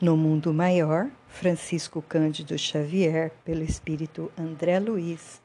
[0.00, 5.40] No Mundo Maior, Francisco Cândido Xavier, pelo Espírito André Luiz,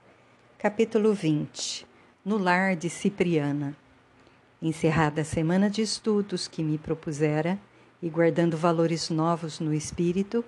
[0.57, 1.85] capítulo 20
[2.25, 3.77] No Lar de Cipriana.
[4.59, 7.59] Encerrada a semana de estudos que me propusera
[8.01, 10.43] e guardando valores novos no espírito,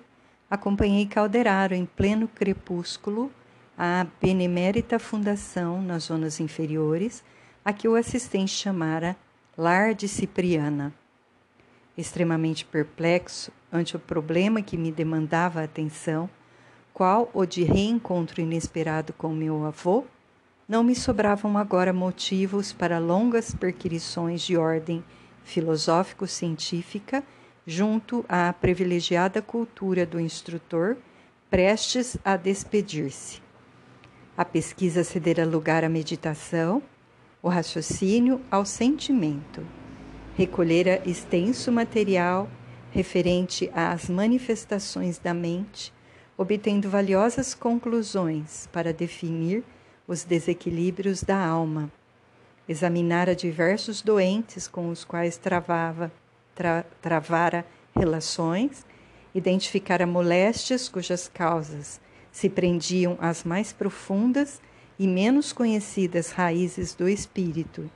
[0.50, 3.32] acompanhei Calderaro em pleno crepúsculo
[3.78, 7.24] à benemérita fundação nas zonas inferiores,
[7.64, 9.16] a que o assistente chamara
[9.56, 10.92] Lar de Cipriana.
[12.00, 16.30] Extremamente perplexo, ante o problema que me demandava atenção,
[16.94, 20.06] qual o de reencontro inesperado com meu avô,
[20.66, 25.04] não me sobravam agora motivos para longas perquirições de ordem
[25.44, 27.22] filosófico-científica
[27.68, 30.96] junto à privilegiada cultura do instrutor
[31.50, 33.42] prestes a despedir-se.
[34.38, 36.82] A pesquisa cedera lugar à meditação,
[37.44, 39.79] o raciocínio ao sentimento.
[40.40, 42.50] Recolhera extenso material
[42.92, 45.92] referente às manifestações da mente,
[46.38, 49.66] obtendo valiosas conclusões para definir
[50.08, 51.92] os desequilíbrios da alma.
[52.70, 56.10] Examinara diversos doentes com os quais travava,
[56.56, 58.86] tra, travara relações,
[59.36, 62.00] identificara moléstias cujas causas
[62.32, 64.62] se prendiam às mais profundas
[64.98, 67.92] e menos conhecidas raízes do espírito.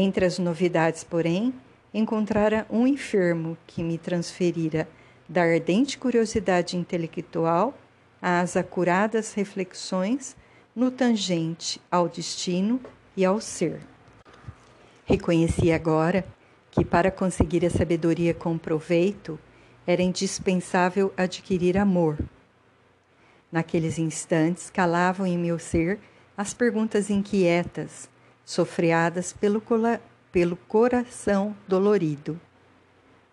[0.00, 1.52] Entre as novidades, porém,
[1.92, 4.88] encontrara um enfermo que me transferira
[5.28, 7.76] da ardente curiosidade intelectual
[8.22, 10.36] às acuradas reflexões
[10.72, 12.80] no tangente ao destino
[13.16, 13.80] e ao ser.
[15.04, 16.24] Reconheci agora
[16.70, 19.36] que para conseguir a sabedoria com proveito
[19.84, 22.16] era indispensável adquirir amor.
[23.50, 25.98] Naqueles instantes calavam em meu ser
[26.36, 28.08] as perguntas inquietas,
[28.48, 29.62] sofreadas pelo
[30.32, 32.40] pelo coração dolorido.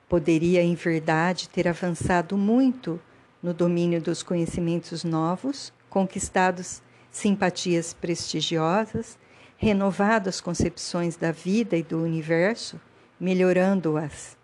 [0.10, 3.00] Poderia, em verdade, ter avançado muito
[3.42, 9.18] no domínio dos conhecimentos novos, conquistados simpatias prestigiosas,
[9.56, 12.78] renovado as concepções da vida e do universo,
[13.18, 14.36] melhorando-as.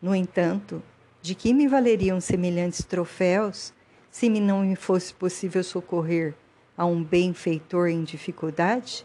[0.00, 0.82] No entanto,
[1.20, 3.74] de que me valeriam semelhantes troféus
[4.10, 6.32] se me não me fosse possível socorrer
[6.78, 9.04] a um benfeitor em dificuldade?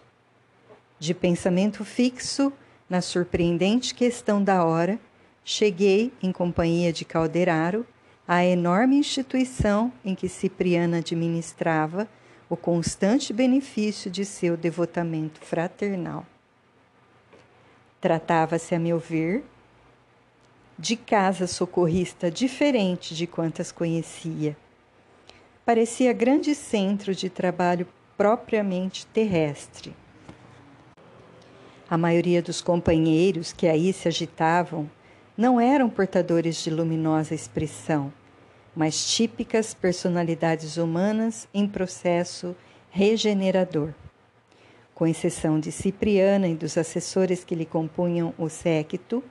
[0.99, 2.51] De pensamento fixo
[2.89, 4.99] na surpreendente questão da hora,
[5.43, 7.85] cheguei, em companhia de Calderaro,
[8.27, 12.07] à enorme instituição em que Cipriana administrava
[12.49, 16.25] o constante benefício de seu devotamento fraternal.
[18.01, 19.43] Tratava-se, a meu ver,
[20.79, 24.57] de casa socorrista diferente de quantas conhecia.
[25.65, 29.93] Parecia grande centro de trabalho propriamente terrestre.
[31.89, 34.89] A maioria dos companheiros que aí se agitavam
[35.37, 38.11] não eram portadores de luminosa expressão,
[38.75, 42.53] mas típicas personalidades humanas em processo
[42.89, 43.93] regenerador.
[44.93, 49.23] Com exceção de Cipriana e dos assessores que lhe compunham o séquito,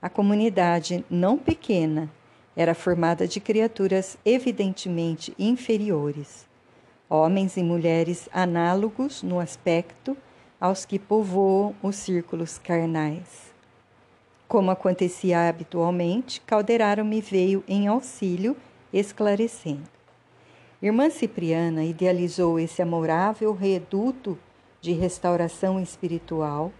[0.00, 2.08] a comunidade não pequena
[2.54, 6.46] era formada de criaturas evidentemente inferiores,
[7.10, 10.16] homens e mulheres análogos no aspecto
[10.60, 13.52] aos que povoam os círculos carnais.
[14.46, 18.56] Como acontecia habitualmente, Calderaro me veio em auxílio,
[18.92, 19.88] esclarecendo.
[20.80, 24.38] Irmã Cipriana idealizou esse amorável reduto
[24.80, 26.70] de restauração espiritual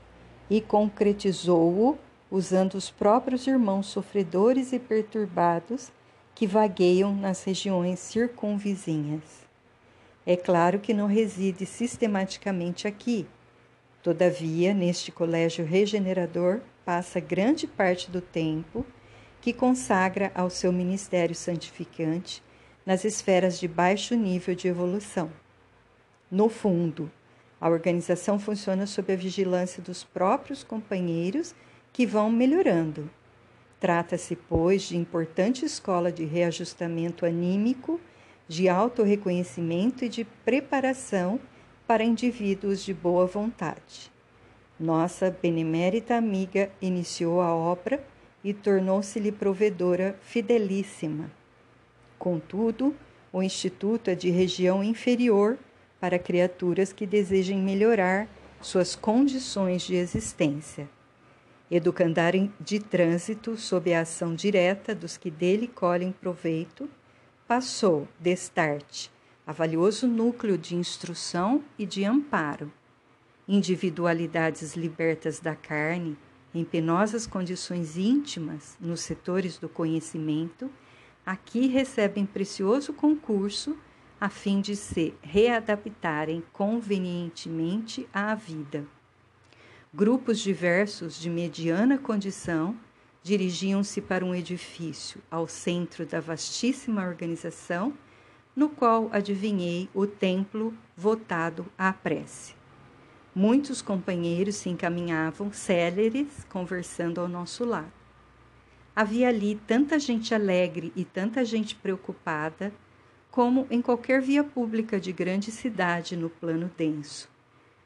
[0.50, 1.96] e concretizou-o
[2.30, 5.90] usando os próprios irmãos sofredores e perturbados
[6.34, 9.22] que vagueiam nas regiões circunvizinhas.
[10.26, 13.26] É claro que não reside sistematicamente aqui,
[14.04, 18.84] Todavia, neste colégio regenerador, passa grande parte do tempo
[19.40, 22.42] que consagra ao seu ministério santificante
[22.84, 25.32] nas esferas de baixo nível de evolução.
[26.30, 27.10] No fundo,
[27.58, 31.54] a organização funciona sob a vigilância dos próprios companheiros
[31.90, 33.08] que vão melhorando.
[33.80, 37.98] Trata-se, pois, de importante escola de reajustamento anímico,
[38.46, 41.40] de autorreconhecimento e de preparação
[41.86, 44.10] para indivíduos de boa vontade.
[44.78, 48.04] Nossa benemérita amiga iniciou a obra
[48.42, 51.30] e tornou-se-lhe provedora fidelíssima.
[52.18, 52.94] Contudo,
[53.32, 55.58] o Instituto é de região inferior
[56.00, 58.28] para criaturas que desejem melhorar
[58.60, 60.88] suas condições de existência.
[61.70, 66.88] Educandário de trânsito sob a ação direta dos que dele colhem proveito,
[67.46, 69.10] passou, destarte,
[69.46, 72.72] a valioso núcleo de instrução e de amparo.
[73.46, 76.16] Individualidades libertas da carne,
[76.54, 80.70] em penosas condições íntimas nos setores do conhecimento,
[81.26, 83.76] aqui recebem precioso concurso
[84.20, 88.86] a fim de se readaptarem convenientemente à vida.
[89.92, 92.76] Grupos diversos de mediana condição
[93.22, 97.92] dirigiam-se para um edifício ao centro da vastíssima organização,
[98.54, 102.54] no qual adivinhei o templo votado à prece.
[103.34, 107.92] Muitos companheiros se encaminhavam céleres, conversando ao nosso lado.
[108.94, 112.72] Havia ali tanta gente alegre e tanta gente preocupada,
[113.28, 117.28] como em qualquer via pública de grande cidade no plano denso.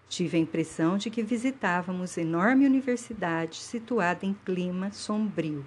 [0.06, 5.66] Tive a impressão de que visitávamos enorme universidade situada em clima sombrio.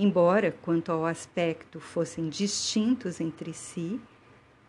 [0.00, 4.00] Embora, quanto ao aspecto, fossem distintos entre si,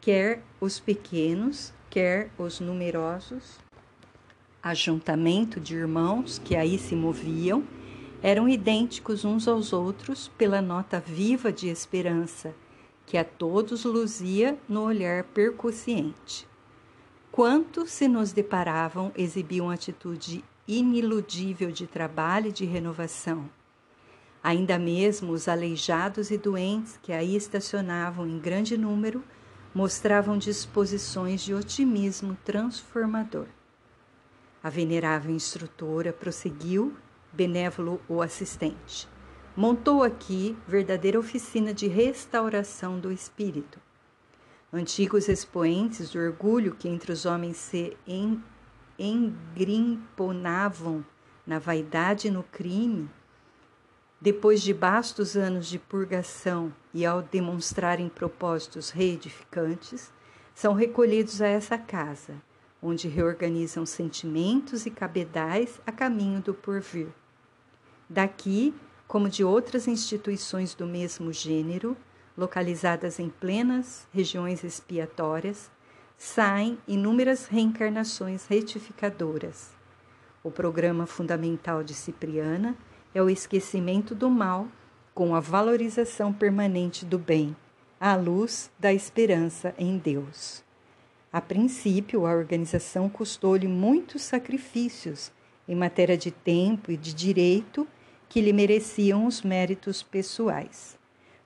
[0.01, 3.59] quer os pequenos, quer os numerosos,
[4.63, 7.63] ajuntamento de irmãos que aí se moviam,
[8.23, 12.53] eram idênticos uns aos outros pela nota viva de esperança
[13.05, 16.47] que a todos luzia no olhar percussiente.
[17.31, 23.49] Quantos se nos deparavam exibiam atitude iniludível de trabalho e de renovação.
[24.43, 29.23] Ainda mesmo os aleijados e doentes que aí estacionavam em grande número
[29.73, 33.47] mostravam disposições de otimismo transformador.
[34.63, 36.95] A venerável instrutora prosseguiu,
[37.31, 39.07] benévolo o assistente.
[39.55, 43.79] Montou aqui verdadeira oficina de restauração do espírito.
[44.71, 47.97] Antigos expoentes do orgulho que entre os homens se
[48.97, 51.03] engrimponavam
[51.45, 53.09] na vaidade e no crime,
[54.21, 60.11] depois de bastos anos de purgação e ao demonstrarem propósitos reedificantes,
[60.53, 62.35] são recolhidos a essa casa,
[62.81, 67.07] onde reorganizam sentimentos e cabedais a caminho do porvir.
[68.09, 68.73] Daqui
[69.09, 71.97] como de outras instituições do mesmo gênero,
[72.37, 75.71] localizadas em plenas regiões expiatórias,
[76.15, 79.71] saem inúmeras reencarnações retificadoras.
[80.43, 82.77] O programa fundamental de Cipriana
[83.13, 84.67] é o esquecimento do mal
[85.13, 87.55] com a valorização permanente do bem,
[87.99, 90.63] à luz da esperança em Deus.
[91.31, 95.31] A princípio, a organização custou-lhe muitos sacrifícios
[95.67, 97.87] em matéria de tempo e de direito
[98.27, 100.97] que lhe mereciam os méritos pessoais.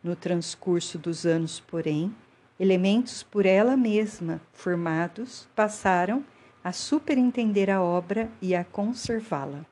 [0.03, 2.13] No transcurso dos anos, porém,
[2.59, 6.23] elementos por ela mesma formados passaram
[6.63, 9.65] a superintender a obra e a conservá-la.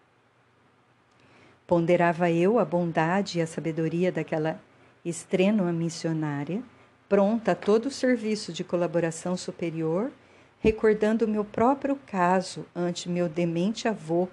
[1.71, 4.59] Ponderava eu a bondade e a sabedoria daquela
[5.05, 6.61] estrênua missionária,
[7.07, 10.11] pronta a todo o serviço de colaboração superior,
[10.59, 14.27] recordando meu próprio caso ante meu demente avô,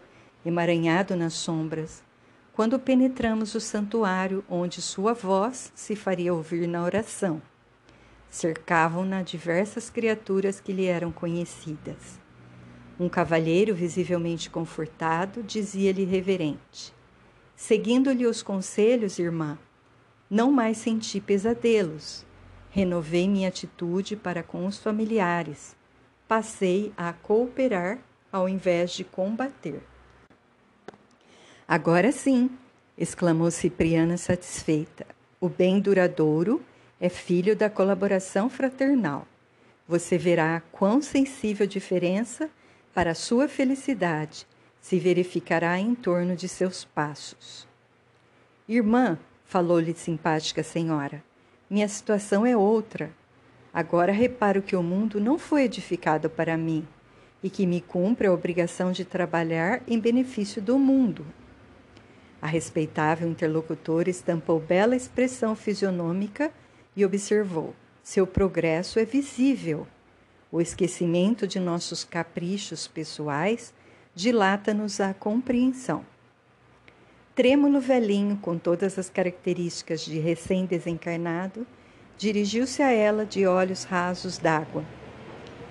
[0.44, 2.02] emaranhado nas sombras,
[2.52, 7.40] quando penetramos o santuário onde sua voz se faria ouvir na oração.
[8.29, 12.19] Cercavam-na diversas criaturas que lhe eram conhecidas.
[12.99, 16.97] Um cavalheiro, visivelmente confortado, dizia-lhe reverente:
[17.58, 19.58] Seguindo-lhe os conselhos, irmã,
[20.31, 22.25] não mais senti pesadelos.
[22.70, 25.75] Renovei minha atitude para com os familiares.
[26.28, 27.99] Passei a cooperar
[28.31, 29.82] ao invés de combater.
[31.66, 32.49] Agora sim,
[32.96, 35.04] exclamou Cipriana satisfeita.
[35.40, 36.62] O bem duradouro
[37.00, 39.26] é filho da colaboração fraternal.
[39.88, 42.49] Você verá quão sensível diferença
[42.94, 44.47] para a sua felicidade
[44.80, 47.66] se verificará em torno de seus passos.
[48.68, 51.23] Irmã, falou-lhe simpática senhora,
[51.70, 53.11] minha situação é outra.
[53.73, 56.87] Agora reparo que o mundo não foi edificado para mim
[57.42, 61.26] e que me cumpre a obrigação de trabalhar em benefício do mundo.
[62.40, 66.52] A respeitável interlocutora estampou bela expressão fisionômica
[66.97, 69.87] e observou: seu progresso é visível.
[70.50, 73.75] O esquecimento de nossos caprichos pessoais
[74.18, 76.04] dilata-nos a compreensão.
[77.37, 81.64] Trêmulo velhinho, com todas as características de recém-desencarnado,
[82.16, 84.84] dirigiu-se a ela de olhos rasos d'água.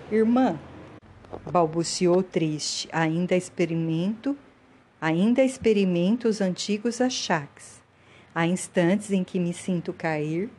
[0.10, 0.58] Irmã,
[1.52, 4.38] balbuciou triste, ainda experimento
[5.00, 7.84] Ainda experimento os antigos achaques.
[8.34, 10.50] Há instantes em que me sinto cair,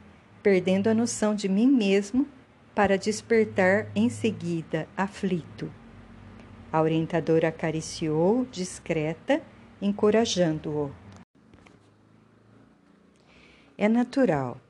[0.45, 2.25] perdendo a noção de mim mesmo,
[2.73, 5.73] para despertar em seguida, aflito.
[6.71, 9.43] A orientadora acariciou, discreta,
[9.81, 10.93] encorajando-o.
[13.79, 14.61] É natural.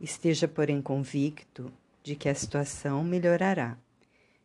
[0.00, 1.72] Esteja, porém, convicto
[2.04, 3.76] de que a situação melhorará.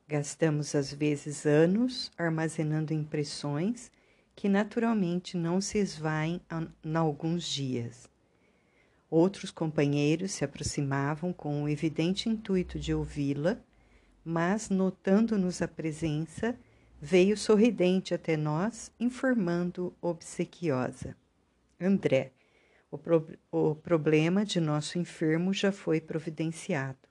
[0.08, 3.92] Gastamos às vezes anos armazenando impressões
[4.36, 6.42] que naturalmente não se esvaem
[6.84, 8.10] em alguns dias.
[9.12, 13.58] Outros companheiros se aproximavam com o evidente intuito de ouvi-la,
[14.26, 16.58] mas, notando-nos a presença,
[17.02, 21.16] veio sorridente até nós, informando obsequiosa:
[21.80, 22.32] André,
[22.92, 27.08] o, pro o problema de nosso enfermo já foi providenciado,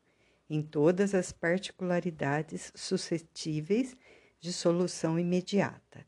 [0.49, 3.97] em todas as particularidades suscetíveis
[4.40, 6.07] de solução imediata.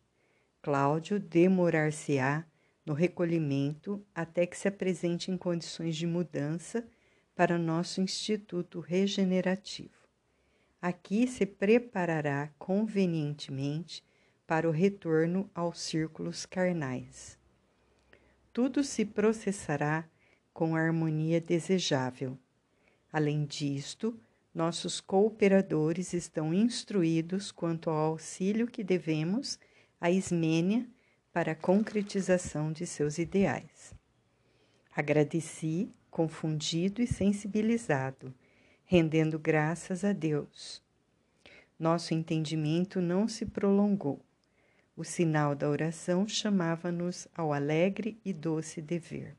[0.62, 2.44] Cláudio demorar-se-á
[2.84, 6.86] no recolhimento até que se apresente em condições de mudança
[7.34, 9.99] para nosso Instituto Regenerativo.
[10.82, 14.02] Aqui se preparará convenientemente
[14.46, 17.38] para o retorno aos círculos carnais.
[18.52, 20.08] Tudo se processará
[20.52, 22.38] com a harmonia desejável.
[23.12, 24.18] Além disto,
[24.54, 29.58] nossos cooperadores estão instruídos quanto ao auxílio que devemos
[30.00, 30.88] a Ismênia
[31.32, 33.94] para a concretização de seus ideais.
[34.96, 38.34] Agradeci, confundido e sensibilizado,
[38.90, 40.82] rendendo graças a Deus.
[41.78, 44.18] Nosso entendimento não se prolongou.
[44.96, 49.36] O sinal da oração chamava-nos ao alegre e doce dever.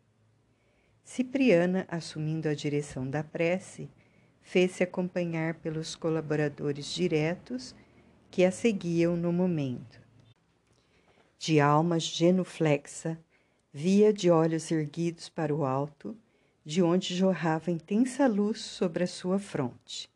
[1.04, 3.90] Cipriana, assumindo a direção da prece,
[4.42, 7.76] fez-se acompanhar pelos colaboradores diretos
[8.32, 10.00] que a seguiam no momento
[11.38, 13.20] de alma genuflexa,
[13.74, 16.16] via de olhos erguidos para o alto,
[16.64, 20.10] de onde jorrava intensa luz sobre a sua fronte.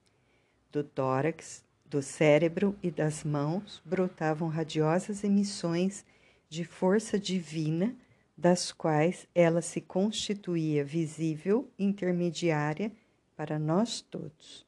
[0.72, 6.06] Do tórax, do cérebro e das mãos brotavam radiosas emissões
[6.50, 7.96] de força divina,
[8.38, 12.92] das quais ela se constituía visível intermediária
[13.36, 14.66] para nós todos.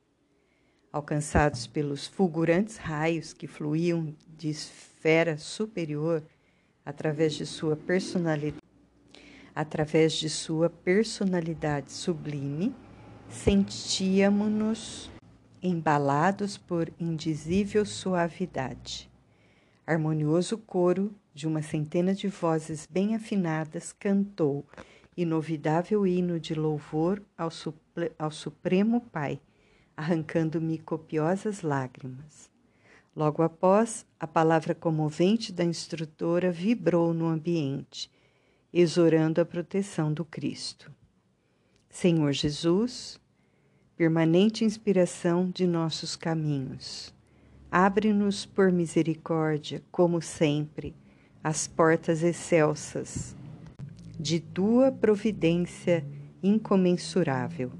[0.92, 6.24] Alcançados pelos fulgurantes raios que fluíam de esfera superior,
[6.86, 8.67] através de sua personalidade,
[9.58, 12.76] através de sua personalidade sublime,
[13.28, 15.10] sentíamos-nos
[15.64, 19.10] embalados por indizível suavidade.
[19.86, 24.64] Harmonioso coro de uma centena de vozes bem afinadas cantou
[25.18, 27.50] inovidável hino de louvor ao,
[28.20, 29.42] ao Supremo Pai,
[29.96, 32.52] arrancando-me copiosas lágrimas.
[33.16, 38.12] Logo após, a palavra comovente da instrutora vibrou no ambiente,
[38.74, 40.92] exorando a proteção do Cristo.
[41.90, 43.20] Senhor Jesus,
[43.96, 47.14] permanente inspiração de nossos caminhos,
[47.72, 50.96] abre-nos por misericórdia, como sempre,
[51.44, 53.36] as portas excelsas
[54.20, 56.06] de tua providência
[56.42, 57.72] incomensurável.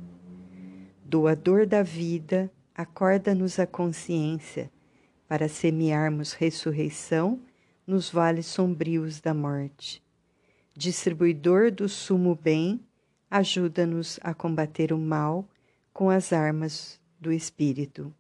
[1.04, 4.72] Doador da vida, acorda-nos a consciência
[5.28, 7.42] para semearmos ressurreição
[7.86, 10.07] nos vales sombrios da morte.
[10.80, 12.80] Distribuidor do sumo bem,
[13.32, 15.50] ajuda-nos a combater o mal
[15.92, 18.14] com as armas do Espírito.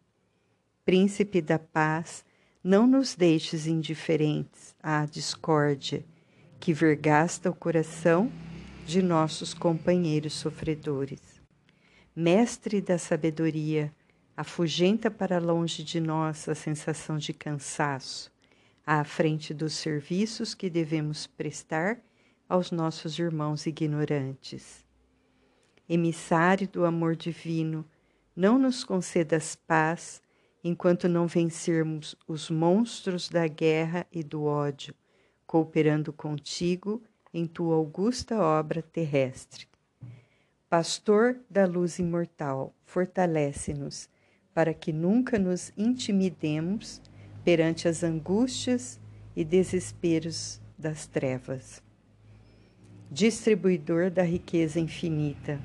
[0.84, 2.26] Príncipe da paz,
[2.64, 6.04] não nos deixes indiferentes à discórdia
[6.60, 8.32] que vergasta o coração
[8.88, 11.22] de nossos companheiros sofredores.
[12.16, 13.94] Mestre da sabedoria,
[14.36, 18.32] afugenta para longe de nós a sensação de cansaço,
[18.84, 22.02] à frente dos serviços que devemos prestar
[22.48, 24.86] aos nossos irmãos ignorantes.
[25.88, 27.86] Emissário do amor divino,
[28.36, 30.22] não nos concedas paz
[30.64, 34.94] enquanto não vencermos os monstros da guerra e do ódio,
[35.46, 37.02] cooperando contigo
[37.34, 39.68] em tua augusta obra terrestre.
[40.70, 44.10] Pastor da luz imortal, fortalece-nos
[44.54, 47.02] para que nunca nos intimidemos
[47.46, 49.00] perante as angústias
[49.36, 51.87] e desesperos das trevas.
[53.10, 55.60] Distribuidor da riqueza infinita,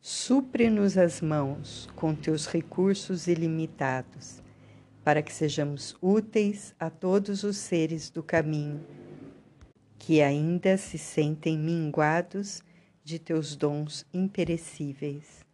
[0.00, 4.42] supre-nos as mãos com teus recursos ilimitados,
[5.02, 8.80] para que sejamos úteis a todos os seres do caminho
[9.98, 12.62] que ainda se sentem minguados
[13.04, 15.46] de teus dons imperecíveis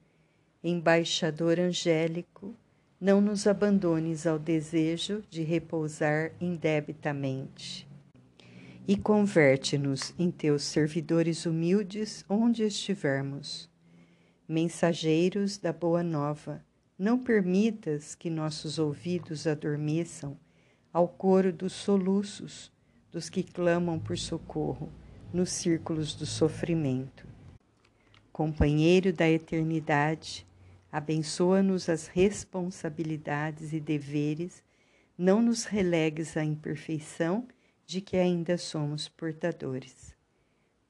[0.65, 2.57] embaixador angélico,
[2.99, 7.87] não nos abandones ao desejo de repousar indebitamente.
[8.87, 13.71] E converte-nos em teus servidores humildes onde estivermos.
[14.47, 16.65] Mensageiros da Boa Nova,
[16.99, 20.39] não permitas que nossos ouvidos adormeçam
[20.93, 22.71] ao coro dos soluços
[23.11, 24.93] dos que clamam por socorro
[25.33, 27.27] nos círculos do sofrimento.
[28.33, 30.47] Companheiro da eternidade,
[30.95, 34.63] Abençoa-nos as responsabilidades e deveres,
[35.19, 37.49] não nos relegues à imperfeição
[37.87, 40.15] de que ainda somos portadores.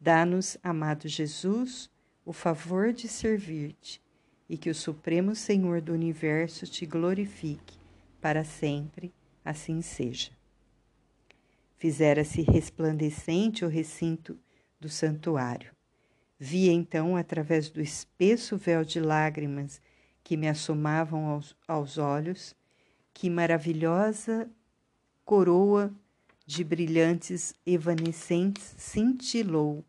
[0.00, 1.90] Dá-nos, amado Jesus,
[2.24, 4.00] o favor de servir-te
[4.48, 7.78] e que o Supremo Senhor do Universo te glorifique
[8.20, 9.12] para sempre,
[9.44, 10.30] assim seja.
[11.76, 14.38] Fizera-se resplandecente o recinto
[14.80, 15.72] do santuário.
[16.38, 19.80] Vi então, através do espesso véu de lágrimas
[20.22, 22.54] que me assomavam aos, aos olhos,
[23.12, 24.50] que maravilhosa
[25.24, 25.92] coroa
[26.46, 29.84] de brilhantes evanescentes cintilou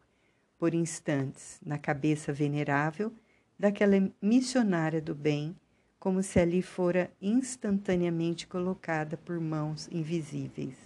[0.57, 3.13] por instantes na cabeça venerável
[3.59, 5.55] daquela missionária do bem,
[5.99, 10.77] como se ali fora instantaneamente colocada por mãos invisíveis.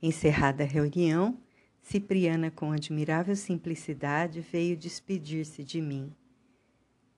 [0.00, 1.38] Encerrada a reunião,
[1.82, 6.12] Cipriana, com admirável simplicidade, veio despedir-se de mim.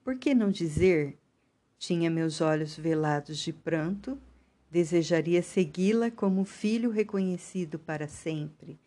[0.04, 1.18] Por que não dizer?
[1.78, 4.18] Tinha meus olhos velados de pranto
[4.70, 8.78] Desejaria segui-la como filho reconhecido para sempre,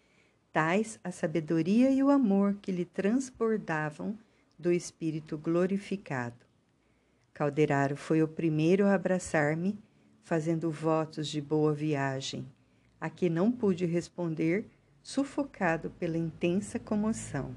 [0.51, 4.17] tais a sabedoria e o amor que lhe transbordavam
[4.59, 6.45] do Espírito glorificado.
[7.33, 9.79] Calderaro foi o primeiro a abraçar-me,
[10.21, 12.45] fazendo votos de boa viagem,
[12.99, 14.65] a que não pude responder,
[15.01, 17.55] sufocado pela intensa comoção.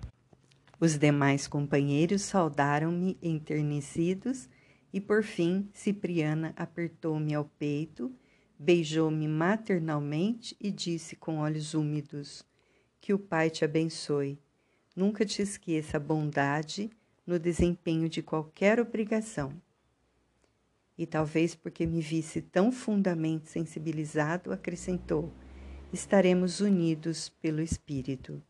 [0.80, 4.48] Os demais companheiros saudaram-me enternecidos
[4.94, 8.14] e por fim, Cipriana apertou-me ao peito,
[8.56, 12.46] beijou-me maternalmente e disse com olhos úmidos:
[13.00, 14.38] Que o Pai te abençoe.
[14.94, 16.90] Nunca te esqueça a bondade
[17.26, 19.60] no desempenho de qualquer obrigação.
[20.96, 25.32] E talvez porque me visse tão fundamente sensibilizado, acrescentou:
[25.92, 28.40] Estaremos unidos pelo Espírito.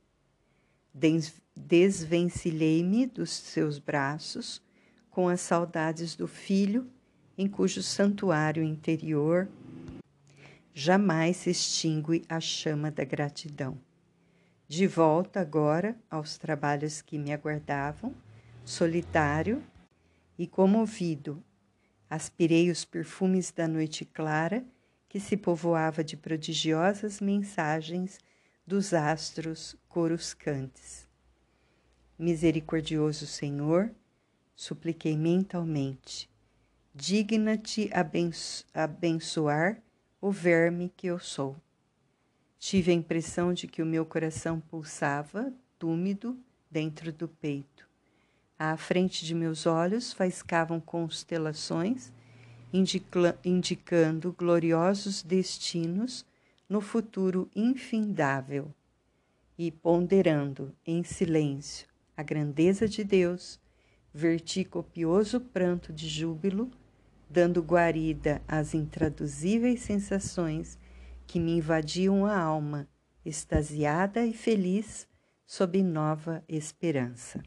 [1.56, 4.62] Desvencilhei-me dos seus braços
[5.14, 6.90] com as saudades do filho
[7.38, 9.48] em cujo santuário interior
[10.74, 13.78] jamais se extingue a chama da gratidão.
[14.66, 18.12] De volta agora aos trabalhos que me aguardavam,
[18.64, 19.62] solitário
[20.36, 21.40] e comovido,
[22.10, 24.64] aspirei os perfumes da noite clara
[25.08, 28.18] que se povoava de prodigiosas mensagens
[28.66, 31.06] dos astros coruscantes.
[32.18, 33.94] Misericordioso Senhor,
[34.54, 36.30] supliquei mentalmente.
[36.94, 39.82] Digna-te abenço abençoar
[40.20, 41.56] o verme que eu sou.
[42.58, 46.38] Tive a impressão de que o meu coração pulsava, túmido,
[46.70, 47.86] dentro do peito.
[48.58, 52.12] À frente de meus olhos faiscavam constelações,
[53.44, 56.24] indicando gloriosos destinos
[56.68, 58.72] no futuro infindável.
[59.58, 61.86] E ponderando em silêncio
[62.16, 63.60] a grandeza de Deus,
[64.14, 66.70] verti copioso pranto de júbilo,
[67.28, 70.78] dando guarida às intraduzíveis sensações
[71.26, 72.88] que me invadiam a alma,
[73.24, 75.08] extasiada e feliz
[75.44, 77.42] sob nova esperança.